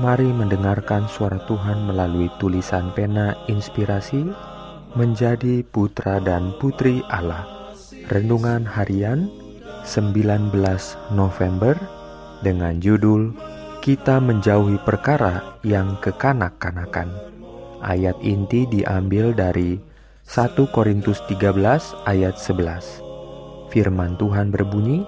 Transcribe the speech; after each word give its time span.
Mari 0.00 0.32
mendengarkan 0.32 1.04
suara 1.12 1.36
Tuhan 1.44 1.84
melalui 1.84 2.32
tulisan 2.40 2.88
pena 2.96 3.36
inspirasi 3.52 4.32
menjadi 4.96 5.60
putra 5.68 6.16
dan 6.24 6.56
putri 6.56 7.04
Allah. 7.12 7.44
Renungan 8.08 8.64
harian 8.64 9.28
19 9.84 10.56
November 11.12 11.76
dengan 12.40 12.80
judul 12.80 13.36
Kita 13.84 14.24
menjauhi 14.24 14.80
perkara 14.88 15.60
yang 15.60 16.00
kekanak-kanakan. 16.00 17.12
Ayat 17.84 18.16
inti 18.24 18.64
diambil 18.72 19.36
dari 19.36 19.76
1 20.24 20.56
Korintus 20.72 21.20
13 21.28 21.60
ayat 22.08 22.40
11. 22.40 23.68
Firman 23.68 24.16
Tuhan 24.16 24.48
berbunyi, 24.48 25.04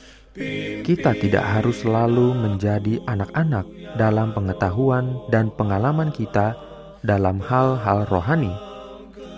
Kita 0.82 1.12
tidak 1.12 1.44
harus 1.44 1.84
selalu 1.84 2.32
menjadi 2.32 3.04
anak-anak 3.04 3.68
dalam 4.00 4.32
pengetahuan 4.32 5.20
dan 5.28 5.52
pengalaman 5.52 6.08
kita 6.08 6.56
dalam 7.04 7.36
hal-hal 7.36 8.08
rohani. 8.08 8.48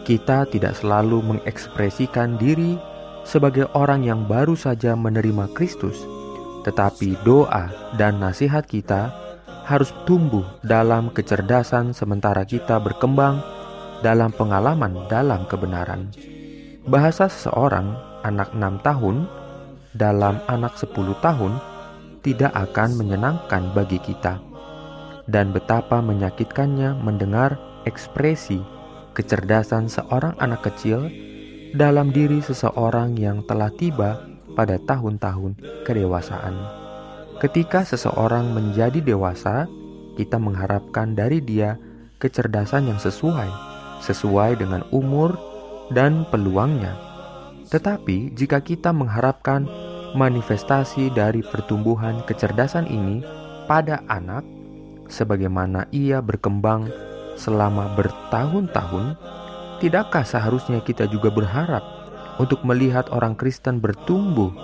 Kita 0.06 0.46
tidak 0.46 0.78
selalu 0.78 1.18
mengekspresikan 1.34 2.38
diri 2.38 2.78
sebagai 3.26 3.66
orang 3.74 4.06
yang 4.06 4.22
baru 4.30 4.54
saja 4.54 4.94
menerima 4.94 5.50
Kristus, 5.50 5.98
tetapi 6.62 7.18
doa 7.26 7.74
dan 7.98 8.22
nasihat 8.22 8.62
kita 8.62 9.10
harus 9.66 9.90
tumbuh 10.06 10.46
dalam 10.62 11.10
kecerdasan 11.10 11.90
sementara 11.90 12.46
kita 12.46 12.78
berkembang 12.78 13.42
dalam 14.06 14.30
pengalaman 14.30 15.10
dalam 15.10 15.42
kebenaran. 15.50 16.14
Bahasa 16.86 17.26
seseorang 17.26 17.98
anak 18.22 18.54
enam 18.54 18.78
tahun 18.84 19.43
dalam 19.94 20.42
anak 20.50 20.74
10 20.76 20.94
tahun 21.22 21.52
tidak 22.20 22.50
akan 22.50 22.98
menyenangkan 22.98 23.70
bagi 23.72 24.02
kita. 24.02 24.42
Dan 25.24 25.54
betapa 25.54 26.04
menyakitkannya 26.04 27.00
mendengar 27.00 27.56
ekspresi 27.88 28.60
kecerdasan 29.14 29.88
seorang 29.88 30.36
anak 30.42 30.66
kecil 30.68 31.08
dalam 31.72 32.10
diri 32.10 32.42
seseorang 32.44 33.16
yang 33.16 33.40
telah 33.46 33.70
tiba 33.72 34.20
pada 34.52 34.76
tahun-tahun 34.82 35.58
kedewasaan. 35.86 36.54
Ketika 37.40 37.82
seseorang 37.82 38.52
menjadi 38.52 39.00
dewasa, 39.02 39.66
kita 40.14 40.38
mengharapkan 40.38 41.18
dari 41.18 41.42
dia 41.42 41.74
kecerdasan 42.22 42.88
yang 42.88 43.00
sesuai, 43.02 43.50
sesuai 44.00 44.62
dengan 44.62 44.86
umur 44.94 45.34
dan 45.90 46.22
peluangnya. 46.30 46.94
Tetapi 47.68 48.32
jika 48.38 48.62
kita 48.62 48.94
mengharapkan 48.94 49.66
manifestasi 50.14 51.10
dari 51.10 51.42
pertumbuhan 51.42 52.22
kecerdasan 52.24 52.86
ini 52.86 53.20
pada 53.66 54.00
anak, 54.06 54.46
sebagaimana 55.10 55.90
ia 55.90 56.22
berkembang 56.22 56.88
selama 57.34 57.92
bertahun-tahun, 57.98 59.18
tidakkah 59.82 60.22
seharusnya 60.22 60.80
kita 60.80 61.10
juga 61.10 61.34
berharap 61.34 61.82
untuk 62.38 62.62
melihat 62.62 63.10
orang 63.10 63.34
Kristen 63.34 63.82
bertumbuh 63.82 64.54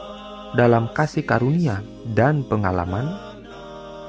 dalam 0.55 0.91
kasih 0.95 1.27
karunia 1.27 1.83
dan 2.15 2.47
pengalaman? 2.47 3.11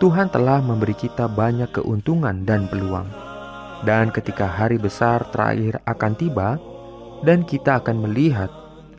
Tuhan 0.01 0.33
telah 0.33 0.65
memberi 0.65 0.97
kita 0.97 1.29
banyak 1.29 1.77
keuntungan 1.77 2.41
dan 2.41 2.65
peluang. 2.65 3.05
Dan 3.81 4.13
ketika 4.13 4.45
hari 4.45 4.77
besar 4.77 5.25
terakhir 5.29 5.81
akan 5.85 6.13
tiba, 6.17 6.57
dan 7.21 7.45
kita 7.45 7.81
akan 7.81 8.09
melihat 8.09 8.49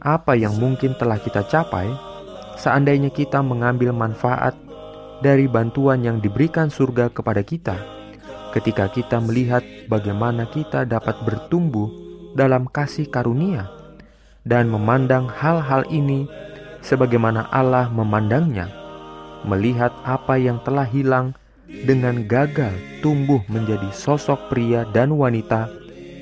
apa 0.03 0.35
yang 0.39 0.55
mungkin 0.59 0.95
telah 0.99 1.19
kita 1.19 1.43
capai, 1.47 1.91
seandainya 2.63 3.11
kita 3.11 3.43
mengambil 3.43 3.91
manfaat 3.91 4.55
dari 5.19 5.51
bantuan 5.51 6.07
yang 6.07 6.23
diberikan 6.23 6.71
surga 6.71 7.11
kepada 7.11 7.43
kita, 7.43 7.75
ketika 8.55 8.87
kita 8.87 9.19
melihat 9.19 9.67
bagaimana 9.91 10.47
kita 10.47 10.87
dapat 10.87 11.19
bertumbuh 11.27 11.91
dalam 12.39 12.71
kasih 12.71 13.11
karunia 13.11 13.67
dan 14.47 14.71
memandang 14.71 15.27
hal-hal 15.27 15.83
ini 15.91 16.31
sebagaimana 16.87 17.51
Allah 17.51 17.91
memandangnya, 17.91 18.71
melihat 19.43 19.91
apa 20.07 20.39
yang 20.39 20.63
telah 20.63 20.87
hilang 20.87 21.35
dengan 21.67 22.23
gagal 22.31 22.75
tumbuh 23.03 23.43
menjadi 23.51 23.91
sosok 23.91 24.55
pria 24.55 24.87
dan 24.95 25.11
wanita 25.19 25.67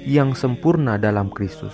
yang 0.08 0.32
sempurna 0.32 0.96
dalam 0.96 1.28
Kristus. 1.28 1.72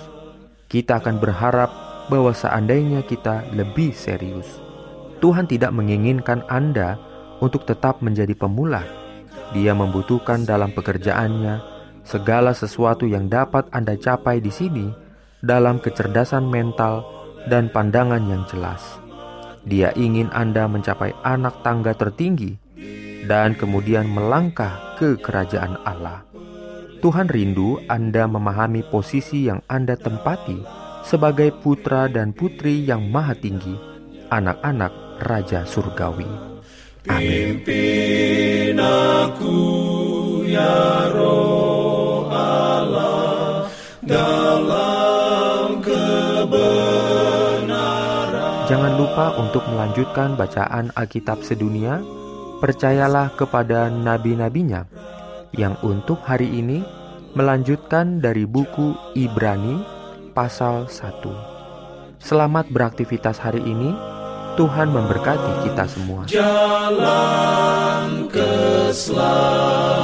Kita 0.67 0.99
akan 0.99 1.23
berharap 1.23 1.86
bahwa 2.07 2.31
seandainya 2.31 3.03
kita 3.03 3.47
lebih 3.55 3.91
serius, 3.91 4.47
Tuhan 5.19 5.49
tidak 5.49 5.73
menginginkan 5.75 6.45
Anda 6.47 7.01
untuk 7.41 7.65
tetap 7.65 8.05
menjadi 8.05 8.33
pemula. 8.37 8.85
Dia 9.55 9.73
membutuhkan 9.73 10.45
dalam 10.45 10.75
pekerjaannya 10.75 11.63
segala 12.07 12.55
sesuatu 12.55 13.07
yang 13.07 13.27
dapat 13.27 13.67
Anda 13.75 13.99
capai 13.99 14.39
di 14.39 14.51
sini 14.51 14.87
dalam 15.43 15.83
kecerdasan 15.83 16.47
mental 16.47 17.03
dan 17.51 17.71
pandangan 17.71 18.23
yang 18.27 18.43
jelas. 18.51 18.99
Dia 19.67 19.91
ingin 19.99 20.31
Anda 20.31 20.71
mencapai 20.71 21.11
anak 21.27 21.67
tangga 21.67 21.95
tertinggi 21.95 22.55
dan 23.27 23.59
kemudian 23.59 24.07
melangkah 24.07 24.95
ke 24.95 25.19
kerajaan 25.19 25.83
Allah. 25.83 26.23
Tuhan 27.03 27.27
rindu 27.27 27.83
Anda 27.91 28.31
memahami 28.31 28.87
posisi 28.87 29.51
yang 29.51 29.61
Anda 29.67 29.99
tempati 29.99 30.86
sebagai 31.07 31.55
putra 31.55 32.11
dan 32.11 32.35
putri 32.35 32.83
yang 32.83 33.07
maha 33.07 33.39
tinggi, 33.39 33.79
anak-anak 34.27 35.23
Raja 35.23 35.63
Surgawi. 35.63 36.27
Amin. 37.07 37.63
aku 38.83 39.55
ya 40.43 41.07
roh 41.15 42.27
Allah 42.35 43.71
dalam 44.03 45.79
kebenaran. 45.79 47.07
Jangan 48.67 48.99
lupa 48.99 49.39
untuk 49.39 49.63
melanjutkan 49.71 50.35
bacaan 50.35 50.91
Alkitab 50.99 51.47
sedunia. 51.47 52.03
Percayalah 52.57 53.37
kepada 53.37 53.93
nabi-nabinya 53.93 54.89
yang 55.55 55.77
untuk 55.87 56.19
hari 56.27 56.51
ini 56.51 56.83
melanjutkan 57.37 58.19
dari 58.19 58.49
buku 58.49 58.97
Ibrani 59.13 59.96
pasal 60.37 60.85
1. 60.85 62.21
Selamat 62.21 62.69
beraktivitas 62.69 63.41
hari 63.41 63.65
ini. 63.65 63.97
Tuhan 64.61 64.93
memberkati 64.93 65.65
kita 65.65 65.89
semua. 65.89 66.29
Jalan 66.29 68.29
keselamatan 68.29 69.96